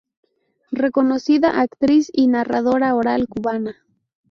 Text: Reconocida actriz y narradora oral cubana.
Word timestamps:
Reconocida 0.71 1.61
actriz 1.61 2.09
y 2.11 2.25
narradora 2.25 2.95
oral 2.95 3.27
cubana. 3.27 3.75